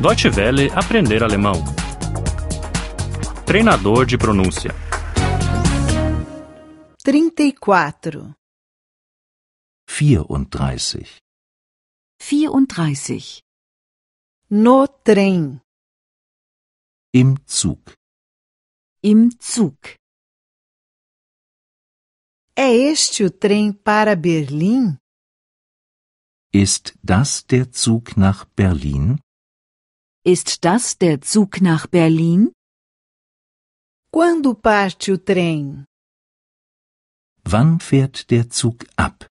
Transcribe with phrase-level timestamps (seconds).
[0.00, 1.62] Deutsche Welle aprender alemão.
[3.44, 4.70] Treinador de pronúncia.
[7.04, 8.34] 34.
[9.86, 11.18] 34.
[12.18, 13.42] 34.
[14.48, 15.60] No trem.
[17.12, 17.92] Im Zug.
[19.02, 19.76] Im Zug.
[22.56, 24.96] É este o trem para Berlim?
[26.54, 29.18] Ist das der Zug nach Berlin?
[30.34, 32.52] Ist das der Zug nach Berlin?
[34.14, 35.84] Quando parte o trem?
[37.52, 39.26] Wann fährt der Zug ab?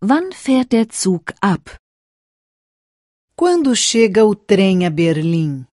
[0.00, 1.64] Wann fährt der Zug ab?
[3.36, 5.66] Quando chega o trem a Berlim?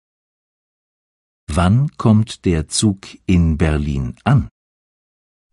[1.57, 4.49] Wann kommt der Zug in Berlin an?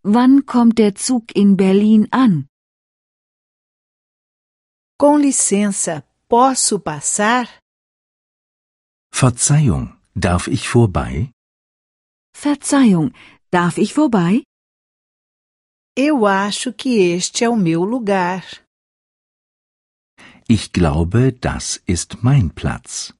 [0.02, 2.46] Wann kommt der Zug in Berlin an?
[4.98, 5.94] Com licença,
[6.26, 7.61] posso passar?
[9.14, 11.30] Verzeihung, darf ich vorbei?
[12.34, 13.12] Verzeihung,
[13.50, 14.42] darf ich vorbei?
[15.96, 18.42] Eu acho que este é o meu lugar.
[20.48, 23.14] Ich glaube, das ist mein Platz.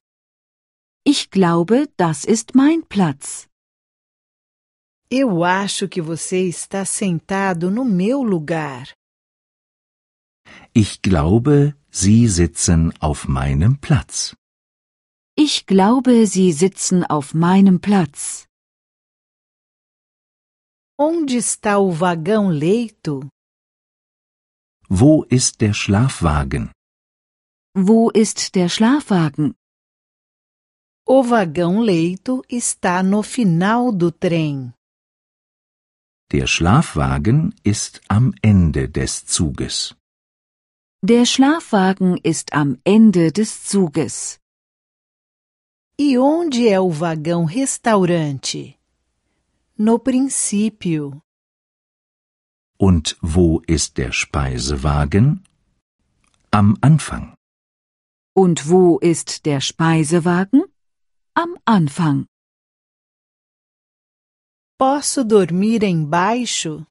[1.05, 3.47] Ich glaube, das ist mein Platz.
[5.09, 8.93] Eu acho que você está sentado no meu lugar.
[10.75, 14.35] Ich glaube, Sie sitzen auf meinem Platz.
[15.35, 18.45] Ich glaube, Sie sitzen auf meinem Platz.
[20.99, 23.27] Onde está o vagão leito?
[24.87, 26.71] Wo ist der Schlafwagen?
[27.75, 29.55] Wo ist der Schlafwagen?
[31.07, 34.71] O vagão leito está no final do trem.
[36.31, 39.95] Der Schlafwagen ist am Ende des Zuges.
[41.01, 44.39] Der Schlafwagen ist am Ende des Zuges.
[45.97, 48.79] E onde é o vagão restaurante?
[49.77, 51.21] No princípio.
[52.79, 55.43] Und wo ist der Speisewagen?
[56.51, 57.35] Am Anfang.
[58.35, 60.63] Und wo ist der Speisewagen?
[61.35, 62.25] Am Anfang.
[64.79, 66.87] Posso dormir embaixo?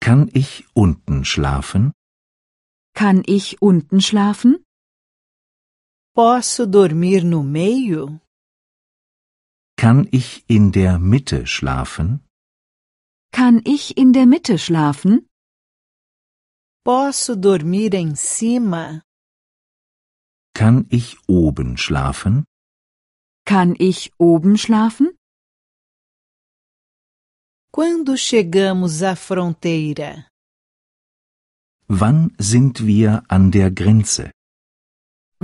[0.00, 1.92] Kann ich unten schlafen?
[2.94, 4.63] Kann ich unten schlafen?
[6.16, 8.20] Posso dormir no meio?
[9.76, 12.20] Kann ich in der Mitte schlafen?
[13.32, 15.26] Kann ich in der Mitte schlafen?
[16.84, 19.02] Posso dormir em cima?
[20.54, 22.44] Kann ich oben schlafen?
[23.44, 25.16] Kann ich oben schlafen?
[27.72, 30.28] Quando chegamos à fronteira?
[31.88, 34.30] Wann sind wir an der Grenze?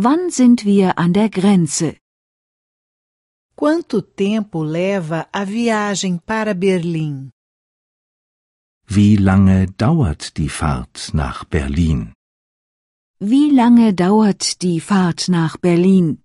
[0.02, 1.98] Wann sind wir an der Grenze?
[3.54, 7.30] Quanto tempo leva a viagem para Berlim?
[8.86, 12.14] Wie lange dauert die Fahrt nach Berlin?
[13.18, 16.22] Wie lange dauert die Fahrt nach Berlin?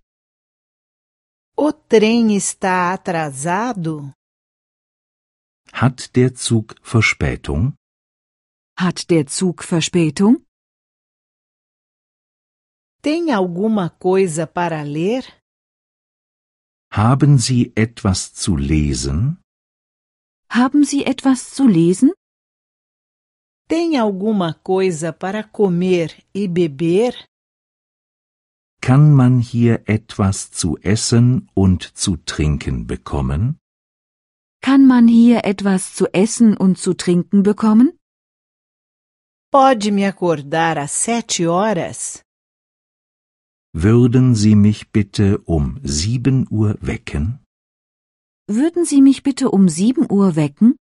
[1.54, 4.14] O trem está atrasado?
[5.74, 7.74] Hat der Zug Verspätung?
[8.78, 10.45] Hat der Zug Verspätung?
[13.02, 15.24] Tem alguma coisa para ler?
[16.92, 19.38] Haben Sie etwas zu lesen?
[20.50, 22.12] Haben Sie etwas zu lesen?
[23.68, 27.12] Tem alguma coisa para comer e beber?
[28.80, 33.58] Kann man hier etwas zu essen und zu trinken bekommen?
[34.62, 37.98] Kann man hier etwas zu essen und zu trinken bekommen?
[39.52, 42.25] Pode me acordar às sete horas?
[43.78, 47.40] Würden Sie mich bitte um sieben Uhr wecken?
[48.48, 50.76] Würden Sie mich bitte um 7 Uhr wecken?